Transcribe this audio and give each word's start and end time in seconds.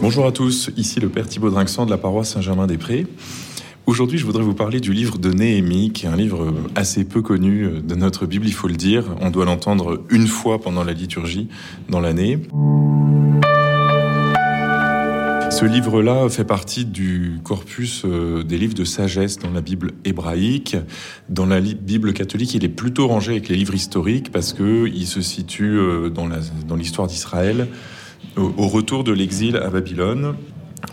Bonjour 0.00 0.26
à 0.26 0.32
tous, 0.32 0.70
ici 0.76 1.00
le 1.00 1.08
Père 1.08 1.28
Thibaut 1.28 1.50
Drinxan 1.50 1.86
de 1.86 1.90
la 1.90 1.98
paroisse 1.98 2.30
Saint-Germain-des-Prés. 2.30 3.06
Aujourd'hui, 3.86 4.18
je 4.18 4.24
voudrais 4.24 4.42
vous 4.42 4.54
parler 4.54 4.80
du 4.80 4.92
livre 4.92 5.18
de 5.18 5.32
Néhémie, 5.32 5.92
qui 5.92 6.06
est 6.06 6.08
un 6.08 6.16
livre 6.16 6.54
assez 6.74 7.04
peu 7.04 7.22
connu 7.22 7.68
de 7.82 7.94
notre 7.94 8.26
Bible, 8.26 8.46
il 8.46 8.52
faut 8.52 8.68
le 8.68 8.76
dire. 8.76 9.04
On 9.20 9.30
doit 9.30 9.44
l'entendre 9.44 10.04
une 10.10 10.26
fois 10.26 10.60
pendant 10.60 10.84
la 10.84 10.92
liturgie 10.92 11.48
dans 11.88 12.00
l'année. 12.00 12.38
Ce 15.52 15.66
livre-là 15.66 16.28
fait 16.30 16.44
partie 16.44 16.86
du 16.86 17.38
corpus 17.44 18.02
euh, 18.06 18.42
des 18.42 18.56
livres 18.56 18.74
de 18.74 18.84
sagesse 18.84 19.38
dans 19.38 19.50
la 19.50 19.60
Bible 19.60 19.92
hébraïque. 20.04 20.76
Dans 21.28 21.44
la 21.44 21.60
Bible 21.60 22.14
catholique, 22.14 22.54
il 22.54 22.64
est 22.64 22.70
plutôt 22.70 23.06
rangé 23.06 23.32
avec 23.32 23.48
les 23.48 23.56
livres 23.56 23.74
historiques 23.74 24.32
parce 24.32 24.54
qu'il 24.54 25.06
se 25.06 25.20
situe 25.20 25.78
euh, 25.78 26.08
dans 26.08 26.74
l'histoire 26.74 27.06
d'Israël 27.06 27.68
au 28.36 28.68
retour 28.68 29.04
de 29.04 29.12
l'exil 29.12 29.56
à 29.56 29.68
Babylone, 29.70 30.34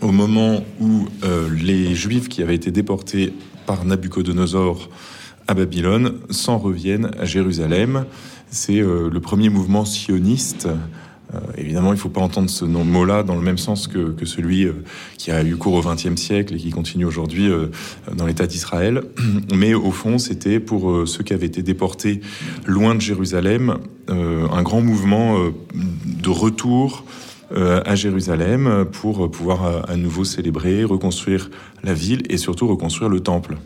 au 0.01 0.11
moment 0.11 0.63
où 0.79 1.07
euh, 1.23 1.49
les 1.49 1.95
Juifs 1.95 2.29
qui 2.29 2.41
avaient 2.43 2.55
été 2.55 2.71
déportés 2.71 3.33
par 3.65 3.85
Nabucodonosor 3.85 4.89
à 5.47 5.53
Babylone 5.53 6.19
s'en 6.29 6.57
reviennent 6.57 7.11
à 7.19 7.25
Jérusalem. 7.25 8.05
C'est 8.51 8.79
le 8.81 9.19
premier 9.19 9.49
mouvement 9.49 9.85
sioniste 9.85 10.67
euh, 11.33 11.39
évidemment, 11.57 11.89
il 11.89 11.95
ne 11.95 11.99
faut 11.99 12.09
pas 12.09 12.21
entendre 12.21 12.49
ce 12.49 12.65
mot-là 12.65 13.23
dans 13.23 13.35
le 13.35 13.41
même 13.41 13.57
sens 13.57 13.87
que, 13.87 14.13
celui 14.25 14.63
euh, 14.63 14.83
qui 15.17 15.31
a 15.31 15.43
eu 15.43 15.55
cours 15.55 15.73
au 15.73 15.81
XXe 15.81 16.15
siècle 16.15 16.55
et 16.55 16.57
qui 16.57 16.71
continue 16.71 17.05
aujourd'hui 17.05 17.49
euh, 17.49 17.67
dans 18.13 18.25
l'État 18.25 18.47
d'Israël. 18.47 19.03
Mais 19.53 19.73
au 19.73 19.91
fond, 19.91 20.17
c'était 20.17 20.59
pour 20.59 21.07
ceux 21.07 21.23
qui 21.23 21.33
avaient 21.33 21.45
été 21.45 21.61
déportés 21.61 22.21
loin 22.65 22.95
de 22.95 23.01
Jérusalem 23.01 23.77
un 24.07 24.63
grand 24.63 24.81
mouvement 24.81 25.37
de 25.75 26.29
retour 26.29 27.05
à 27.55 27.95
Jérusalem 27.95 28.85
pour 28.91 29.29
pouvoir 29.29 29.87
à 29.87 29.95
nouveau 29.95 30.23
célébrer, 30.23 30.83
reconstruire 30.83 31.49
la 31.83 31.93
ville 31.93 32.23
et 32.29 32.37
surtout 32.37 32.67
reconstruire 32.67 33.09
le 33.09 33.19
temple. 33.19 33.57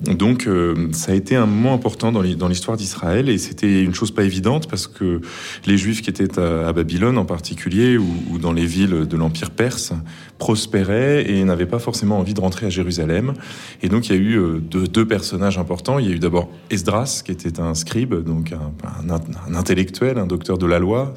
Donc 0.00 0.46
euh, 0.46 0.88
ça 0.92 1.12
a 1.12 1.14
été 1.14 1.36
un 1.36 1.46
moment 1.46 1.72
important 1.72 2.10
dans 2.10 2.48
l'histoire 2.48 2.76
d'Israël 2.76 3.28
et 3.28 3.38
c'était 3.38 3.82
une 3.82 3.94
chose 3.94 4.10
pas 4.10 4.24
évidente 4.24 4.68
parce 4.68 4.86
que 4.86 5.20
les 5.66 5.78
Juifs 5.78 6.02
qui 6.02 6.10
étaient 6.10 6.38
à, 6.38 6.72
Babylone 6.72 7.16
en 7.16 7.24
particulier 7.24 7.96
ou, 7.96 8.38
dans 8.38 8.52
les 8.52 8.66
villes 8.66 9.06
de 9.06 9.16
l'Empire 9.16 9.50
perse 9.50 9.92
prospéraient 10.38 11.30
et 11.30 11.44
n'avaient 11.44 11.66
pas 11.66 11.78
forcément 11.78 12.18
envie 12.18 12.34
de 12.34 12.40
rentrer 12.40 12.66
à 12.66 12.70
Jérusalem. 12.70 13.34
Et 13.82 13.88
donc 13.88 14.08
il 14.08 14.16
y 14.16 14.18
a 14.18 14.20
eu 14.20 14.38
euh, 14.38 14.58
deux, 14.58 15.06
personnages 15.06 15.58
importants. 15.58 15.98
Il 15.98 16.06
y 16.06 16.12
a 16.12 16.14
eu 16.14 16.18
d'abord 16.18 16.50
Esdras 16.70 17.22
qui 17.24 17.30
était 17.30 17.60
un 17.60 17.74
scribe, 17.74 18.14
donc 18.14 18.52
un, 18.52 19.54
intellectuel, 19.54 20.18
un 20.18 20.26
docteur 20.26 20.58
de 20.58 20.66
la 20.66 20.78
loi, 20.78 21.14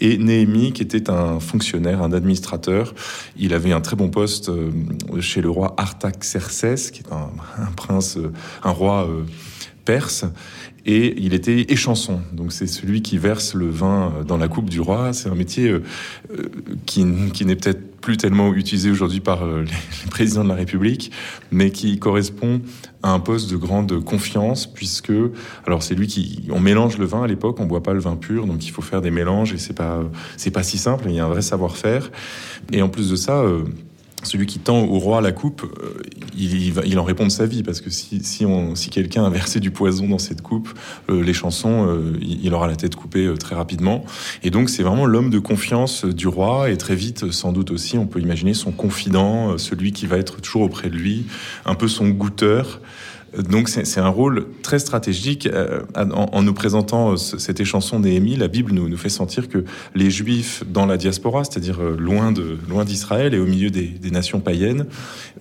et 0.00 0.18
Néhémie 0.18 0.72
qui 0.72 0.82
était 0.82 1.08
un 1.08 1.40
fonctionnaire, 1.40 2.02
un 2.02 2.12
administrateur. 2.12 2.94
Il 3.38 3.54
avait 3.54 3.72
un 3.72 3.80
très 3.80 3.96
bon 3.96 4.10
poste 4.10 4.50
euh, 4.50 4.70
chez 5.20 5.40
le 5.40 5.48
roi 5.48 5.74
Artaxerxès, 5.78 6.90
qui 6.90 7.00
est 7.00 7.12
un, 7.12 7.30
un 7.62 7.72
prince 7.72 8.17
un 8.62 8.70
roi 8.70 9.08
euh, 9.08 9.24
perse, 9.84 10.24
et 10.86 11.14
il 11.18 11.34
était 11.34 11.66
échanson. 11.68 12.20
Donc 12.32 12.52
c'est 12.52 12.66
celui 12.66 13.02
qui 13.02 13.18
verse 13.18 13.54
le 13.54 13.68
vin 13.68 14.12
euh, 14.18 14.24
dans 14.24 14.36
la 14.36 14.48
coupe 14.48 14.70
du 14.70 14.80
roi. 14.80 15.12
C'est 15.12 15.28
un 15.28 15.34
métier 15.34 15.68
euh, 15.68 15.82
qui, 16.86 17.04
n'est 17.04 17.56
peut-être 17.56 18.00
plus 18.00 18.16
tellement 18.16 18.54
utilisé 18.54 18.90
aujourd'hui 18.90 19.20
par 19.20 19.46
les, 19.46 20.10
présidents 20.10 20.44
de 20.44 20.48
la 20.48 20.54
République, 20.54 21.10
mais 21.50 21.70
qui 21.70 21.98
correspond 21.98 22.60
à 23.02 23.12
un 23.12 23.20
poste 23.20 23.50
de 23.50 23.56
grande 23.56 24.02
confiance, 24.02 24.66
puisque 24.66 25.12
alors 25.66 25.82
c'est 25.82 25.94
lui 25.94 26.06
qui 26.06 26.48
on 26.50 26.60
mélange 26.60 26.98
le 26.98 27.06
vin 27.06 27.22
à 27.22 27.26
l'époque, 27.26 27.60
on 27.60 27.66
boit 27.66 27.82
pas 27.82 27.92
le 27.92 28.00
vin 28.00 28.16
pur, 28.16 28.46
donc 28.46 28.66
il 28.66 28.70
faut 28.70 28.82
faire 28.82 29.00
des 29.00 29.10
mélanges 29.10 29.52
et 29.52 29.58
c'est 29.58 29.74
pas 29.74 30.02
c'est 30.36 30.50
pas 30.50 30.62
si 30.62 30.78
simple. 30.78 31.04
Il 31.08 31.14
y 31.14 31.20
a 31.20 31.24
un 31.24 31.28
vrai 31.28 31.42
savoir-faire, 31.42 32.10
et 32.72 32.82
en 32.82 32.88
plus 32.88 33.10
de 33.10 33.16
ça 33.16 33.44
celui 34.24 34.46
qui 34.46 34.58
tend 34.58 34.80
au 34.80 34.98
roi 34.98 35.20
la 35.20 35.32
coupe, 35.32 35.62
euh, 35.82 36.02
il, 36.36 36.78
il, 36.86 36.98
en 36.98 37.04
répond 37.04 37.24
de 37.24 37.30
sa 37.30 37.46
vie, 37.46 37.62
parce 37.62 37.80
que 37.80 37.90
si, 37.90 38.22
si, 38.22 38.44
si 38.74 38.90
quelqu'un 38.90 39.24
a 39.24 39.30
versé 39.30 39.60
du 39.60 39.70
poison 39.70 40.08
dans 40.08 40.18
cette 40.18 40.42
coupe, 40.42 40.68
euh, 41.08 41.22
les 41.22 41.32
chansons, 41.32 41.86
euh, 41.88 42.18
il 42.20 42.52
aura 42.54 42.66
la 42.66 42.76
tête 42.76 42.96
coupée 42.96 43.32
très 43.38 43.54
rapidement. 43.54 44.04
Et 44.42 44.50
donc 44.50 44.70
c'est 44.70 44.82
vraiment 44.82 45.06
l'homme 45.06 45.30
de 45.30 45.38
confiance 45.38 46.04
du 46.04 46.28
roi, 46.28 46.70
et 46.70 46.76
très 46.76 46.94
vite, 46.94 47.30
sans 47.30 47.52
doute 47.52 47.70
aussi, 47.70 47.98
on 47.98 48.06
peut 48.06 48.20
imaginer 48.20 48.54
son 48.54 48.72
confident, 48.72 49.56
celui 49.58 49.92
qui 49.92 50.06
va 50.06 50.18
être 50.18 50.40
toujours 50.40 50.62
auprès 50.62 50.88
de 50.88 50.96
lui, 50.96 51.26
un 51.64 51.74
peu 51.74 51.88
son 51.88 52.08
goûteur. 52.08 52.80
Donc 53.36 53.68
c'est 53.68 54.00
un 54.00 54.08
rôle 54.08 54.46
très 54.62 54.78
stratégique. 54.78 55.46
Euh, 55.46 55.82
en, 55.96 56.42
nous 56.42 56.54
présentant 56.54 57.12
euh, 57.12 57.16
cette 57.16 57.60
échanson 57.60 58.00
Néhémie, 58.00 58.36
la 58.36 58.48
Bible 58.48 58.72
nous, 58.72 58.88
nous, 58.88 58.96
fait 58.96 59.08
sentir 59.08 59.48
que 59.48 59.64
les 59.94 60.10
Juifs 60.10 60.64
dans 60.66 60.86
la 60.86 60.96
diaspora, 60.96 61.44
c'est-à-dire 61.44 61.82
euh, 61.82 61.96
loin 61.98 62.32
de 62.32 62.58
loin 62.68 62.84
d'Israël 62.84 63.34
et 63.34 63.38
au 63.38 63.46
milieu 63.46 63.70
des, 63.70 63.98
nations 64.10 64.40
païennes, 64.40 64.86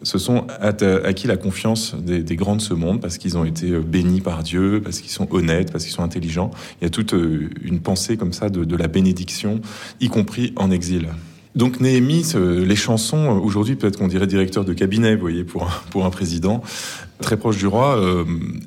se 0.03 0.17
sont 0.17 0.45
acquis 0.59 1.27
la 1.27 1.37
confiance 1.37 1.95
des, 1.95 2.35
grands 2.35 2.57
de 2.57 2.61
ce 2.61 2.73
monde 2.73 2.99
parce 2.99 3.17
qu'ils 3.17 3.37
ont 3.37 3.45
été 3.45 3.79
bénis 3.79 4.19
par 4.19 4.43
Dieu, 4.43 4.81
parce 4.83 4.99
qu'ils 4.99 5.11
sont 5.11 5.27
honnêtes, 5.33 5.71
parce 5.71 5.85
qu'ils 5.85 5.93
sont 5.93 6.03
intelligents. 6.03 6.51
Il 6.81 6.83
y 6.83 6.87
a 6.87 6.89
toute 6.89 7.13
une 7.13 7.79
pensée 7.79 8.17
comme 8.17 8.33
ça 8.33 8.49
de 8.49 8.75
la 8.75 8.87
bénédiction, 8.87 9.61
y 10.01 10.09
compris 10.09 10.51
en 10.57 10.69
exil. 10.69 11.07
Donc 11.57 11.79
Néhémie, 11.79 12.23
les 12.35 12.75
chansons, 12.75 13.41
aujourd'hui 13.43 13.75
peut-être 13.75 13.97
qu'on 13.97 14.07
dirait 14.07 14.27
directeur 14.27 14.63
de 14.63 14.73
cabinet, 14.73 15.15
vous 15.15 15.21
voyez, 15.21 15.43
pour 15.43 15.63
un, 15.63 15.71
pour 15.89 16.05
un 16.05 16.11
président, 16.11 16.61
très 17.19 17.35
proche 17.35 17.57
du 17.57 17.65
roi, 17.65 17.97
euh, 17.97 18.25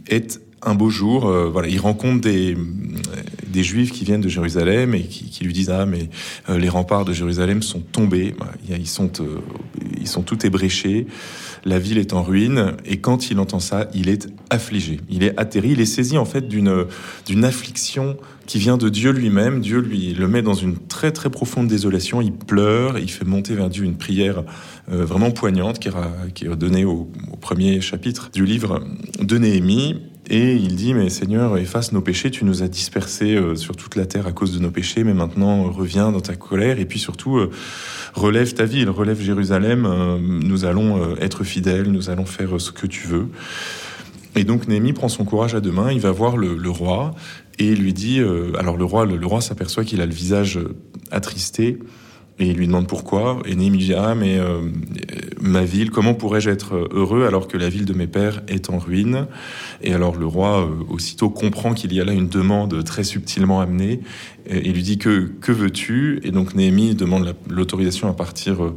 est 0.09 0.41
un 0.63 0.75
beau 0.75 0.91
jour, 0.91 1.27
euh, 1.27 1.49
voilà, 1.49 1.69
il 1.69 1.81
rencontre 1.81 2.21
des, 2.21 2.57
des 3.47 3.63
juifs 3.63 3.93
qui 3.93 4.05
viennent 4.05 4.21
de 4.21 4.29
Jérusalem 4.29 4.95
et 4.95 5.03
qui, 5.03 5.31
qui 5.31 5.45
lui 5.45 5.53
disent 5.53 5.71
ah 5.71 5.87
mais 5.87 6.11
euh, 6.49 6.59
les 6.59 6.69
remparts 6.69 7.05
de 7.05 7.13
Jérusalem 7.13 7.63
sont 7.63 7.81
tombés, 7.81 8.35
ils 8.69 8.87
sont 8.87 9.11
ils 10.01 10.09
sont 10.09 10.23
tout 10.23 10.47
ébréchés, 10.47 11.07
la 11.65 11.79
ville 11.79 11.99
est 11.99 12.13
en 12.13 12.23
ruine 12.23 12.75
et 12.85 12.99
quand 12.99 13.31
il 13.31 13.39
entend 13.39 13.61
ça, 13.61 13.89
il 13.95 14.09
est 14.09 14.29
affligé, 14.51 15.01
il 15.09 15.23
est 15.23 15.39
atterri, 15.39 15.71
il 15.71 15.81
est 15.81 15.87
saisi 15.87 16.19
en 16.19 16.25
fait 16.25 16.49
d'une 16.49 16.87
d'une 17.27 17.45
affliction 17.45 18.17
qui 18.47 18.59
vient 18.59 18.77
de 18.77 18.89
Dieu 18.89 19.13
lui-même. 19.13 19.61
Dieu 19.61 19.79
lui 19.79 20.13
le 20.13 20.27
met 20.27 20.43
dans 20.43 20.55
une 20.55 20.77
très 20.77 21.13
très 21.13 21.31
profonde 21.31 21.69
désolation. 21.69 22.21
Il 22.21 22.33
pleure, 22.33 22.99
il 22.99 23.11
fait 23.11 23.25
monter 23.25 23.55
vers 23.55 23.71
Dieu 23.71 23.85
une 23.85 23.97
prière 23.97 24.43
euh, 24.91 25.05
vraiment 25.05 25.31
poignante 25.31 25.79
qui, 25.79 25.89
qui 26.35 26.47
est 26.47 26.57
donnée 26.57 26.85
au, 26.85 27.09
au, 27.33 27.37
premier 27.37 27.81
chapitre 27.81 28.31
du 28.33 28.45
livre 28.45 28.83
de 29.21 29.39
Néhémie. 29.39 30.10
Et 30.31 30.53
il 30.53 30.77
dit, 30.77 30.95
mais 30.95 31.11
Seigneur, 31.11 31.59
efface 31.59 31.93
nos 31.93 32.01
péchés, 32.01 32.31
tu 32.31 32.45
nous 32.45 32.63
as 32.63 32.69
dispersés 32.69 33.35
euh, 33.35 33.57
sur 33.57 33.77
toute 33.77 33.97
la 33.97 34.07
terre 34.07 34.27
à 34.27 34.33
cause 34.33 34.55
de 34.55 34.61
nos 34.61 34.71
péchés, 34.71 35.05
mais 35.05 35.13
maintenant 35.13 35.65
reviens 35.65 36.13
dans 36.13 36.21
ta 36.21 36.37
colère, 36.37 36.79
et 36.79 36.87
puis 36.87 37.01
surtout, 37.01 37.37
euh, 37.37 37.51
relève 38.15 38.55
ta 38.55 38.65
ville, 38.65 38.89
relève 38.89 39.21
Jérusalem, 39.21 39.89
nous 40.23 40.65
allons 40.65 41.17
être 41.17 41.45
fidèles, 41.45 41.91
nous 41.91 42.11
allons 42.11 42.27
faire 42.27 42.61
ce 42.61 42.71
que 42.71 42.87
tu 42.87 43.07
veux. 43.07 43.29
Et 44.37 44.45
donc 44.45 44.69
Néhémie 44.69 44.93
prend 44.93 45.09
son 45.09 45.25
courage 45.25 45.55
à 45.55 45.61
deux 45.61 45.73
mains, 45.73 45.91
il 45.91 46.01
va 46.01 46.13
voir 46.13 46.37
le, 46.37 46.71
roi, 46.71 47.15
et 47.59 47.75
lui 47.75 47.93
dit, 47.93 48.21
euh, 48.21 48.53
alors 48.59 48.77
le 48.77 48.85
roi, 48.85 49.05
le, 49.05 49.27
roi 49.27 49.41
s'aperçoit 49.41 49.85
qu'il 49.85 50.01
a 50.01 50.07
le 50.07 50.15
visage 50.15 50.59
euh, 50.59 50.77
attristé, 51.11 51.79
et 52.39 52.47
il 52.47 52.57
lui 52.57 52.67
demande 52.67 52.87
pourquoi. 52.87 53.41
Et 53.45 53.55
Néhémie 53.55 53.79
dit 53.79 53.93
Ah, 53.93 54.15
mais 54.15 54.39
euh, 54.39 54.63
ma 55.41 55.65
ville, 55.65 55.91
comment 55.91 56.15
pourrais-je 56.15 56.51
être 56.51 56.89
heureux 56.93 57.27
alors 57.27 57.49
que 57.49 57.57
la 57.57 57.69
ville 57.69 57.85
de 57.85 57.93
mes 57.93 58.07
pères 58.07 58.43
est 58.49 58.71
en 58.71 58.79
ruine? 58.79 59.27
Et 59.83 59.93
alors 59.93 60.17
le 60.17 60.27
roi, 60.27 60.71
aussitôt, 60.89 61.31
comprend 61.31 61.75
qu'il 61.75 61.93
y 61.93 62.01
a 62.01 62.05
là 62.05 62.13
une 62.13 62.29
demande 62.29 62.85
très 62.85 63.05
subtilement 63.05 63.61
amenée 63.61 64.01
et, 64.47 64.73
lui 64.73 64.83
dit 64.83 64.99
Que, 64.99 65.31
que 65.41 65.53
veux-tu? 65.53 66.21
Et 66.25 66.31
donc 66.31 66.55
Néhémie 66.55 66.95
demande 66.95 67.35
l'autorisation 67.49 68.09
à 68.09 68.13
partir 68.13 68.73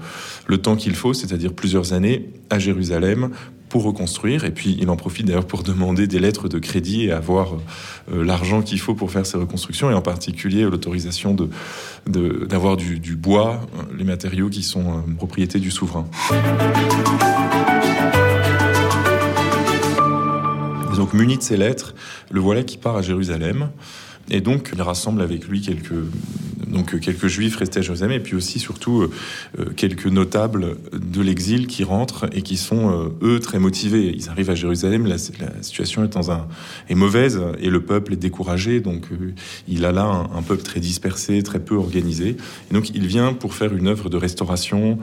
le 0.48 0.58
temps 0.58 0.76
qu'il 0.76 0.96
faut, 0.96 1.14
c'est-à-dire 1.14 1.54
plusieurs 1.54 1.94
années, 1.94 2.30
à 2.50 2.60
Jérusalem 2.60 3.32
pour 3.74 3.86
reconstruire. 3.86 4.46
Et 4.46 4.52
puis 4.52 4.78
il 4.80 4.88
en 4.92 4.96
profite 4.96 5.26
d'ailleurs 5.26 5.48
pour 5.48 5.64
demander 5.64 6.06
des 6.06 6.20
lettres 6.20 6.48
de 6.48 6.60
crédit 6.60 7.06
et 7.06 7.12
avoir 7.12 7.56
euh, 8.14 8.24
l'argent 8.24 8.62
qu'il 8.62 8.80
faut 8.80 8.94
pour 8.94 9.10
faire 9.10 9.26
ces 9.26 9.36
reconstructions, 9.36 9.90
et 9.90 9.96
en 9.96 10.02
particulier 10.04 10.62
l'autorisation 10.62 11.34
de, 11.34 11.50
d'avoir 12.46 12.78
du, 12.78 13.16
bois, 13.16 13.62
euh, 13.76 13.82
les 13.98 14.04
matériaux 14.04 14.48
qui 14.50 14.62
sont 14.62 15.00
euh, 15.00 15.14
propriété 15.18 15.58
du 15.58 15.72
souverain. 15.72 16.06
Donc 20.96 21.16
muni 21.16 21.38
de 21.38 21.42
ces 21.42 21.58
lettres, 21.58 21.96
le 22.30 22.40
voilà 22.40 22.62
qui 22.62 22.78
part 22.78 22.98
à 22.98 23.02
Jérusalem. 23.02 23.70
Et 24.30 24.40
donc, 24.40 24.70
il 24.72 24.82
rassemble 24.82 25.22
avec 25.22 25.48
lui 25.48 25.62
quelques, 25.62 25.96
donc, 26.74 27.00
quelques 27.00 27.28
juifs 27.28 27.56
restés 27.56 27.80
à 27.80 27.82
Jérusalem 27.82 28.12
et 28.12 28.20
puis 28.20 28.36
aussi, 28.36 28.60
surtout, 28.60 29.02
euh, 29.02 29.12
euh, 29.60 29.66
quelques 29.76 30.08
notables 30.08 30.78
de 30.92 31.22
l'exil 31.22 31.68
qui 31.68 31.84
rentrent 31.84 32.26
et 32.34 32.42
qui 32.42 32.58
sont, 32.58 32.92
euh, 32.92 33.10
eux, 33.22 33.40
très 33.40 33.60
motivés. 33.60 34.12
Ils 34.14 34.30
arrivent 34.30 34.50
à 34.50 34.56
Jérusalem, 34.56 35.06
la, 35.06 35.18
situation 35.18 36.04
est, 36.04 36.14
dans 36.14 36.32
un, 36.32 36.48
est 36.90 36.96
mauvaise 36.96 37.40
et 37.60 37.70
le 37.70 37.82
peuple 37.82 38.14
est 38.14 38.18
découragé. 38.18 38.80
Donc, 38.82 39.08
il 39.68 39.86
a 39.86 39.92
là 39.92 40.28
un, 40.34 40.42
peuple 40.42 40.64
très 40.64 40.80
dispersé, 40.80 41.42
très 41.44 41.60
peu 41.60 41.76
organisé. 41.76 42.38
Et 42.70 42.74
donc, 42.74 42.90
il 42.90 43.06
vient 43.06 43.34
pour 43.34 43.54
faire 43.54 43.74
une 43.74 43.88
œuvre 43.88 44.10
de 44.10 44.18
restauration, 44.18 44.98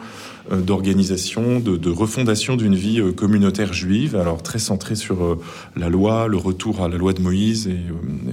d'organisation, 0.50 1.60
de, 1.60 1.90
refondation 1.90 2.56
d'une 2.56 2.74
vie 2.74 3.00
communautaire 3.14 3.72
juive, 3.72 4.16
alors 4.16 4.42
très 4.42 4.58
centrée 4.58 4.94
sur 4.94 5.38
la 5.76 5.88
loi, 5.88 6.28
le 6.28 6.36
retour 6.36 6.82
à 6.82 6.88
la 6.88 6.96
loi 6.96 7.12
de 7.12 7.20
Moïse 7.20 7.70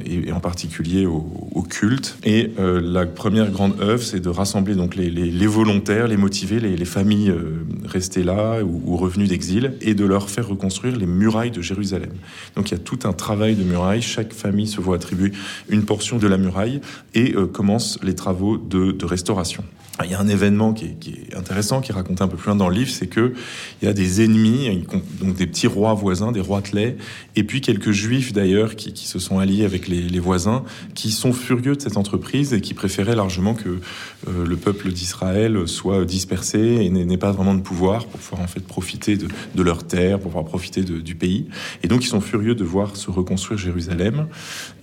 et, 0.05 0.31
en 0.31 0.39
particulier 0.39 1.05
au, 1.05 1.63
culte. 1.69 2.17
Et 2.23 2.51
la 2.57 3.05
première 3.05 3.51
grande 3.51 3.81
œuvre, 3.81 4.03
c'est 4.03 4.19
de 4.19 4.29
rassembler 4.29 4.75
donc 4.75 4.95
les, 4.95 5.47
volontaires, 5.47 6.07
les 6.07 6.17
motivés, 6.17 6.59
les, 6.59 6.75
les 6.75 6.85
familles 6.85 7.29
euh, 7.29 7.65
restées 7.85 8.23
là 8.23 8.61
ou, 8.63 8.95
revenues 8.97 9.27
d'exil, 9.27 9.73
et 9.81 9.93
de 9.93 10.05
leur 10.05 10.29
faire 10.29 10.47
reconstruire 10.47 10.95
les 10.95 11.05
murailles 11.05 11.51
de 11.51 11.61
Jérusalem. 11.61 12.11
Donc 12.55 12.69
il 12.69 12.73
y 12.73 12.75
a 12.75 12.79
tout 12.79 12.99
un 13.03 13.13
travail 13.13 13.55
de 13.55 13.63
muraille. 13.63 14.01
Chaque 14.01 14.33
famille 14.33 14.67
se 14.67 14.81
voit 14.81 14.95
attribuer 14.95 15.31
une 15.69 15.85
portion 15.85 16.17
de 16.17 16.27
la 16.27 16.37
muraille 16.37 16.81
et 17.13 17.33
euh, 17.35 17.47
commence 17.47 17.99
les 18.03 18.15
travaux 18.15 18.57
de 18.57 19.05
restauration. 19.05 19.63
Ah, 19.99 20.05
il 20.05 20.11
y 20.11 20.13
a 20.13 20.19
un 20.19 20.27
événement 20.27 20.73
qui 20.73 20.85
est, 20.85 21.35
intéressant, 21.35 21.81
qui 21.81 21.91
est 21.91 21.95
raconté 21.95 22.21
un 22.21 22.27
peu 22.27 22.37
plus 22.37 22.47
loin 22.47 22.55
dans 22.55 22.69
le 22.69 22.75
livre, 22.75 22.91
c'est 22.91 23.07
que 23.07 23.33
il 23.81 23.85
y 23.85 23.87
a 23.87 23.93
des 23.93 24.23
ennemis, 24.23 24.85
donc 25.19 25.35
des 25.35 25.47
petits 25.47 25.65
rois 25.65 25.95
voisins, 25.95 26.31
des 26.31 26.39
rois 26.39 26.61
tlets, 26.61 26.97
et 27.35 27.43
puis 27.43 27.61
quelques 27.61 27.91
juifs 27.91 28.31
d'ailleurs 28.31 28.75
qui, 28.75 28.91
se 28.95 29.17
sont 29.17 29.39
alliés 29.39 29.65
avec 29.65 29.87
les, 29.87 30.19
voisins, 30.19 30.63
qui 30.93 31.11
sont 31.11 31.33
furieux 31.33 31.75
de 31.75 31.81
cette 31.81 31.97
entreprise 31.97 32.53
et 32.53 32.61
qui 32.61 32.73
préféraient 32.73 33.15
largement 33.15 33.55
que 33.55 33.79
euh, 34.27 34.45
le 34.45 34.57
peuple 34.57 34.91
d'Israël 34.91 35.67
soit 35.67 36.05
dispersé 36.05 36.59
et 36.59 36.89
n'ait 36.89 37.17
pas 37.17 37.31
vraiment 37.31 37.55
de 37.55 37.61
pouvoir 37.61 38.05
pour 38.05 38.19
pouvoir 38.19 38.41
en 38.41 38.47
fait 38.47 38.59
profiter 38.59 39.17
de, 39.17 39.27
de 39.55 39.63
leurs 39.63 39.85
terres, 39.85 40.19
pour 40.19 40.31
pouvoir 40.31 40.45
profiter 40.45 40.83
du 40.83 41.15
pays. 41.15 41.47
Et 41.83 41.87
donc 41.87 42.03
ils 42.03 42.07
sont 42.07 42.21
furieux 42.21 42.53
de 42.53 42.63
voir 42.63 42.95
se 42.95 43.09
reconstruire 43.09 43.57
Jérusalem. 43.57 44.27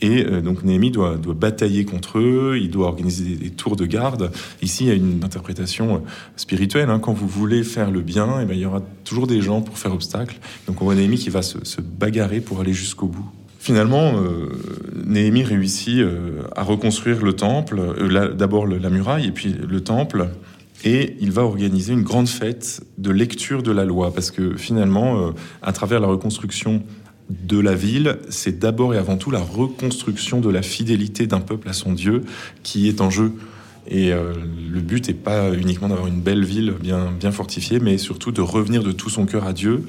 Et 0.00 0.24
euh, 0.24 0.40
donc 0.40 0.64
Néhémie 0.64 0.90
doit, 0.90 1.16
batailler 1.16 1.84
contre 1.84 2.18
eux, 2.18 2.58
il 2.60 2.70
doit 2.70 2.88
organiser 2.88 3.36
des, 3.36 3.50
tours 3.50 3.76
de 3.76 3.86
garde. 3.86 4.30
Ici, 4.62 4.84
il 4.84 4.88
y 4.88 4.90
a 4.90 4.94
une 5.12 5.24
interprétation 5.24 5.96
euh, 5.96 5.98
spirituelle. 6.36 6.90
Hein. 6.90 6.98
Quand 6.98 7.12
vous 7.12 7.28
voulez 7.28 7.62
faire 7.62 7.90
le 7.90 8.00
bien, 8.00 8.40
eh 8.40 8.44
bien, 8.44 8.54
il 8.54 8.60
y 8.60 8.66
aura 8.66 8.82
toujours 9.04 9.26
des 9.26 9.40
gens 9.40 9.60
pour 9.60 9.78
faire 9.78 9.92
obstacle. 9.92 10.38
Donc 10.66 10.80
on 10.82 10.84
voit 10.84 10.94
Néhémie 10.94 11.18
qui 11.18 11.30
va 11.30 11.42
se, 11.42 11.80
bagarrer 11.80 12.40
pour 12.40 12.60
aller 12.60 12.72
jusqu'au 12.72 13.06
bout. 13.06 13.28
Finalement, 13.64 14.12
euh, 14.18 14.50
Néhémie 15.06 15.42
réussit 15.42 15.98
euh, 15.98 16.42
à 16.54 16.62
reconstruire 16.62 17.24
le 17.24 17.32
temple, 17.32 17.78
euh, 17.80 18.34
d'abord 18.34 18.66
la 18.66 18.90
muraille 18.90 19.28
et 19.28 19.30
puis 19.30 19.54
le 19.54 19.80
temple, 19.82 20.28
et 20.84 21.16
il 21.20 21.32
va 21.32 21.44
organiser 21.44 21.94
une 21.94 22.02
grande 22.02 22.28
fête 22.28 22.82
de 22.98 23.10
lecture 23.10 23.62
de 23.62 23.72
la 23.72 23.86
loi, 23.86 24.12
parce 24.12 24.30
que 24.30 24.54
finalement, 24.54 25.32
à 25.62 25.72
travers 25.72 25.98
la 25.98 26.08
reconstruction 26.08 26.82
de 27.30 27.58
la 27.58 27.74
ville, 27.74 28.18
c'est 28.28 28.58
d'abord 28.58 28.92
et 28.92 28.98
avant 28.98 29.16
tout 29.16 29.30
la 29.30 29.40
reconstruction 29.40 30.40
de 30.40 30.50
la 30.50 30.60
fidélité 30.60 31.26
d'un 31.26 31.40
peuple 31.40 31.70
à 31.70 31.72
son 31.72 31.92
Dieu 31.92 32.20
qui 32.62 32.86
est 32.86 33.00
en 33.00 33.08
jeu. 33.08 33.32
Et 33.86 34.12
euh, 34.12 34.32
le 34.72 34.80
but 34.80 35.08
n'est 35.08 35.14
pas 35.14 35.52
uniquement 35.52 35.88
d'avoir 35.88 36.06
une 36.06 36.20
belle 36.20 36.44
ville 36.44 36.74
bien, 36.80 37.32
fortifiée, 37.32 37.80
mais 37.80 37.98
surtout 37.98 38.32
de 38.32 38.40
revenir 38.40 38.82
de 38.82 38.92
tout 38.92 39.10
son 39.10 39.26
cœur 39.26 39.46
à 39.46 39.52
Dieu. 39.52 39.84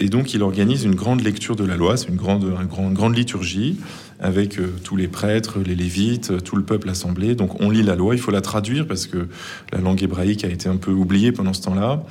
Et 0.00 0.08
donc 0.08 0.32
il 0.32 0.42
organise 0.42 0.84
une 0.84 0.94
grande 0.94 1.22
lecture 1.22 1.56
de 1.56 1.64
la 1.64 1.76
loi, 1.76 1.96
c'est 1.96 2.08
une 2.08 2.16
grande, 2.16 2.44
une 2.44 2.94
grande, 2.94 3.16
liturgie 3.16 3.76
avec 4.20 4.58
euh, 4.58 4.72
tous 4.84 4.94
les 4.94 5.08
prêtres, 5.08 5.58
les 5.64 5.74
lévites, 5.74 6.44
tout 6.44 6.54
le 6.54 6.62
peuple 6.62 6.88
assemblé. 6.88 7.34
Donc 7.34 7.60
on 7.60 7.70
lit 7.70 7.82
la 7.82 7.96
loi, 7.96 8.14
il 8.14 8.20
faut 8.20 8.30
la 8.30 8.40
traduire 8.40 8.86
parce 8.86 9.06
que 9.06 9.26
la 9.72 9.80
langue 9.80 10.00
hébraïque 10.02 10.44
a 10.44 10.48
été 10.48 10.68
un 10.68 10.76
peu 10.76 10.92
oubliée 10.92 11.32
pendant 11.32 11.52
ce 11.52 11.62
temps-là 11.62 12.04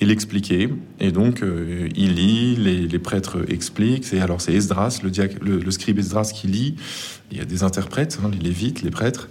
et 0.00 0.06
l'expliquer. 0.06 0.70
Et 1.00 1.12
donc, 1.12 1.42
euh, 1.42 1.88
il 1.94 2.14
lit, 2.14 2.56
les, 2.56 2.98
prêtres 2.98 3.44
expliquent. 3.48 4.12
Alors 4.14 4.40
c'est 4.40 4.52
Esdras, 4.52 5.00
le, 5.02 5.70
scribe 5.70 5.98
Esdras 5.98 6.32
qui 6.34 6.46
lit. 6.46 6.76
Il 7.30 7.38
y 7.38 7.40
a 7.40 7.44
des 7.44 7.62
interprètes, 7.62 8.18
hein, 8.24 8.30
les 8.32 8.38
lévites, 8.38 8.82
les 8.82 8.90
prêtres 8.90 9.28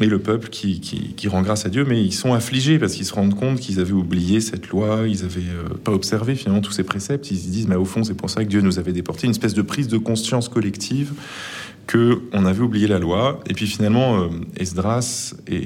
et 0.00 0.06
le 0.06 0.18
peuple 0.18 0.48
qui, 0.48 1.28
rend 1.28 1.42
grâce 1.42 1.66
à 1.66 1.68
Dieu, 1.68 1.84
mais 1.86 2.02
ils 2.02 2.12
sont 2.12 2.34
affligés 2.34 2.78
parce 2.78 2.94
qu'ils 2.94 3.06
se 3.06 3.14
rendent 3.14 3.34
compte 3.34 3.60
qu'ils 3.60 3.80
avaient 3.80 3.92
oublié 3.92 4.40
cette 4.40 4.68
loi, 4.68 5.04
ils 5.06 5.24
avaient 5.24 5.40
euh, 5.40 5.74
pas 5.82 5.92
observé 5.92 6.34
finalement 6.34 6.60
tous 6.60 6.72
ces 6.72 6.84
préceptes. 6.84 7.30
Ils 7.30 7.38
se 7.38 7.48
disent, 7.48 7.68
mais 7.68 7.76
au 7.76 7.84
fond, 7.84 8.04
c'est 8.04 8.14
pour 8.14 8.28
ça 8.28 8.44
que 8.44 8.48
Dieu 8.48 8.60
nous 8.60 8.78
avait 8.78 8.92
déporté, 8.92 9.26
une 9.26 9.30
espèce 9.30 9.54
de 9.54 9.62
prise 9.62 9.88
de 9.88 9.98
conscience 9.98 10.48
collective 10.48 11.12
que 11.86 12.22
on 12.32 12.44
avait 12.46 12.62
oublié 12.62 12.86
la 12.86 12.98
loi. 12.98 13.40
Et 13.48 13.54
puis 13.54 13.66
finalement, 13.66 14.20
euh, 14.20 14.28
Esdras 14.56 15.34
et 15.46 15.64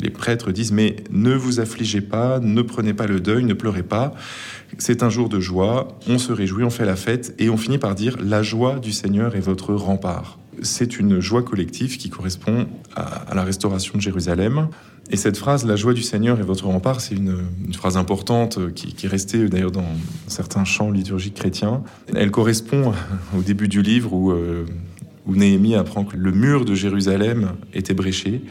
les 0.00 0.10
prêtres 0.10 0.52
disent, 0.52 0.72
mais 0.72 0.96
ne 1.10 1.34
vous 1.34 1.60
affligez 1.60 2.00
pas, 2.00 2.40
ne 2.40 2.62
prenez 2.62 2.92
pas 2.92 3.06
le 3.06 3.20
deuil, 3.20 3.44
ne 3.44 3.54
pleurez 3.54 3.82
pas. 3.82 4.14
C'est 4.78 5.02
un 5.02 5.10
jour 5.10 5.28
de 5.28 5.40
joie, 5.40 5.98
on 6.08 6.18
se 6.18 6.32
réjouit, 6.32 6.64
on 6.64 6.70
fait 6.70 6.84
la 6.84 6.96
fête, 6.96 7.34
et 7.38 7.48
on 7.48 7.56
finit 7.56 7.78
par 7.78 7.94
dire, 7.94 8.16
la 8.20 8.42
joie 8.42 8.80
du 8.80 8.92
Seigneur 8.92 9.36
est 9.36 9.40
votre 9.40 9.74
rempart 9.74 10.38
c'est 10.62 10.98
une 10.98 11.20
joie 11.20 11.42
collective 11.42 11.96
qui 11.96 12.10
correspond 12.10 12.66
à, 12.94 13.34
la 13.34 13.44
restauration 13.44 13.96
de 13.96 14.02
Jérusalem. 14.02 14.68
Et 15.10 15.16
cette 15.16 15.36
phrase, 15.36 15.66
la 15.66 15.76
joie 15.76 15.92
du 15.92 16.02
Seigneur 16.02 16.40
est 16.40 16.44
votre 16.44 16.66
rempart, 16.66 17.00
c'est 17.00 17.14
une, 17.14 17.36
phrase 17.74 17.96
importante 17.96 18.58
qui, 18.74 18.94
est 19.04 19.08
restée 19.08 19.48
d'ailleurs 19.48 19.70
dans 19.70 19.86
certains 20.26 20.64
chants 20.64 20.90
liturgiques 20.90 21.34
chrétiens. 21.34 21.82
Elle 22.14 22.30
correspond 22.30 22.92
au 23.36 23.42
début 23.42 23.68
du 23.68 23.82
livre 23.82 24.12
où, 24.12 24.32
euh, 24.32 24.64
Néhémie 25.26 25.74
apprend 25.74 26.04
que 26.04 26.16
le 26.16 26.32
mur 26.32 26.64
de 26.64 26.74
Jérusalem 26.74 27.52
était 27.72 27.94
bréché. 27.94 28.42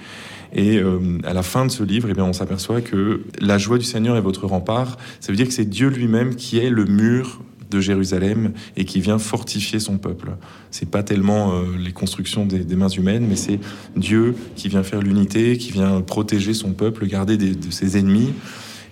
Et 0.54 0.78
euh, 0.78 1.20
à 1.24 1.34
la 1.34 1.42
fin 1.42 1.66
de 1.66 1.72
ce 1.72 1.84
livre, 1.84 2.08
eh 2.12 2.14
bien, 2.14 2.26
on 2.26 2.34
s'aperçoit 2.34 2.82
que 2.82 3.24
la 3.40 3.58
joie 3.58 3.80
du 3.80 3.86
Seigneur 3.86 4.16
est 4.16 4.22
votre 4.22 4.46
rempart. 4.46 4.98
Ça 5.20 5.32
veut 5.32 5.36
dire 5.36 5.48
que 5.48 5.54
c'est 5.54 5.66
Dieu 5.66 5.90
lui-même 5.90 6.36
qui 6.36 6.60
est 6.60 6.70
le 6.70 6.86
mur 6.86 7.42
de 7.74 7.82
Jérusalem 7.82 8.54
et 8.78 8.86
qui 8.86 9.00
vient 9.02 9.20
fortifier 9.20 9.80
son 9.80 9.98
peuple. 9.98 10.32
C'est 10.72 10.90
pas 10.90 11.04
tellement 11.04 11.54
euh, 11.54 11.64
les 11.78 11.92
constructions 11.92 12.46
des, 12.46 12.60
des, 12.60 12.76
mains 12.76 12.90
humaines, 12.90 13.26
mais 13.28 13.36
c'est 13.36 13.60
Dieu 13.96 14.36
qui 14.56 14.70
vient 14.70 14.84
faire 14.84 15.02
l'unité, 15.02 15.58
qui 15.58 15.72
vient 15.72 16.02
protéger 16.02 16.54
son 16.54 16.72
peuple, 16.72 17.06
garder 17.08 17.38
des, 17.38 17.56
de 17.56 17.72
ses 17.72 17.98
ennemis 17.98 18.34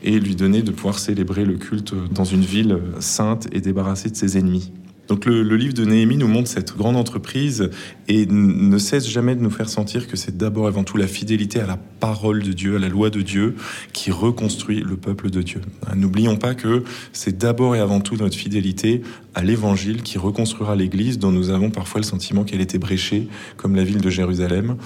et 0.04 0.20
lui 0.20 0.36
donner 0.36 0.62
de 0.62 0.72
pouvoir 0.72 1.00
célébrer 1.00 1.46
le 1.46 1.56
culte 1.56 1.94
dans 2.12 2.24
une 2.24 2.42
ville 2.42 2.80
sainte 3.00 3.48
et 3.52 3.62
débarrassée 3.62 4.10
de 4.10 4.16
ses 4.16 4.38
ennemis. 4.38 4.72
Donc 5.12 5.26
le, 5.26 5.42
livre 5.58 5.74
de 5.74 5.84
Néhémie 5.84 6.16
nous 6.16 6.30
montre 6.30 6.48
cette 6.48 6.74
grande 6.78 6.96
entreprise 6.96 7.70
et 8.08 8.26
ne 8.28 8.78
cesse 8.78 9.10
jamais 9.10 9.36
de 9.36 9.42
nous 9.42 9.50
faire 9.50 9.68
sentir 9.68 10.08
que 10.08 10.16
c'est 10.16 10.38
d'abord 10.38 10.68
avant 10.68 10.86
tout 10.86 10.96
la 10.96 11.06
fidélité 11.06 11.60
à 11.60 11.66
la 11.66 11.76
parole 11.76 12.42
de 12.42 12.54
Dieu, 12.54 12.78
à 12.78 12.80
la 12.80 12.88
loi 12.88 13.10
de 13.10 13.20
Dieu, 13.20 13.56
qui 13.92 14.10
reconstruit 14.10 14.80
le 14.80 14.96
peuple 14.96 15.30
de 15.30 15.42
Dieu. 15.42 15.60
N'oublions 15.98 16.38
pas 16.38 16.56
que 16.56 16.86
c'est 17.12 17.38
d'abord 17.38 17.76
et 17.76 17.80
avant 17.80 18.00
tout 18.00 18.16
notre 18.16 18.38
fidélité 18.38 19.02
à 19.36 19.44
l'Évangile 19.44 20.02
qui 20.02 20.18
reconstruira 20.18 20.76
l'Église 20.76 21.20
dont 21.20 21.32
nous 21.32 21.50
avons 21.50 21.72
parfois 21.72 22.00
le 22.00 22.06
sentiment 22.06 22.44
qu'elle 22.44 22.62
était 22.62 22.80
bréchée, 22.80 23.28
comme 23.58 23.76
la 23.76 23.84
ville 23.84 24.02
de 24.02 24.10
Jérusalem. 24.10 24.78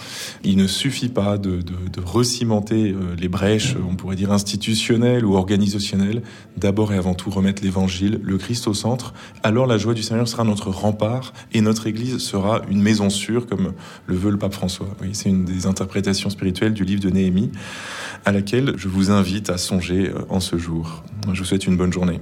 Il 0.43 0.57
ne 0.57 0.67
suffit 0.67 1.09
pas 1.09 1.37
de 1.37 1.59
recimenter 2.03 2.91
euh, 2.91 3.15
les 3.19 3.27
brèches, 3.27 3.75
on 3.89 3.95
pourrait 3.95 4.15
dire 4.15 4.31
institutionnelles 4.31 5.25
ou 5.25 5.35
organisationnelles. 5.35 6.21
D'abord 6.57 6.93
et 6.93 6.97
avant 6.97 7.13
tout 7.13 7.29
remettre 7.29 7.63
l'Évangile, 7.63 8.19
le 8.23 8.37
Christ 8.37 8.67
au 8.67 8.73
centre. 8.73 9.13
Alors 9.43 9.67
la 9.67 9.77
joie 9.77 9.93
du 9.93 10.01
Seigneur 10.01 10.14
Sera 10.25 10.43
notre 10.43 10.69
rempart 10.69 11.33
et 11.53 11.61
notre 11.61 11.87
Église 11.87 12.17
sera 12.19 12.61
une 12.69 12.81
maison 12.81 13.09
sûre, 13.09 13.47
comme 13.47 13.73
le 14.07 14.15
veut 14.15 14.31
le 14.31 14.37
pape 14.37 14.53
François. 14.53 14.87
C'est 15.13 15.29
une 15.29 15.45
des 15.45 15.67
interprétations 15.67 16.29
spirituelles 16.29 16.73
du 16.73 16.83
livre 16.83 17.01
de 17.01 17.09
Néhémie, 17.09 17.51
à 18.23 18.31
laquelle 18.31 18.73
je 18.77 18.87
vous 18.87 19.11
invite 19.11 19.49
à 19.49 19.57
songer 19.57 20.09
euh, 20.09 20.25
en 20.29 20.39
ce 20.39 20.57
jour. 20.57 21.03
Je 21.33 21.39
vous 21.39 21.45
souhaite 21.45 21.67
une 21.67 21.77
bonne 21.77 21.91
journée. 21.93 22.19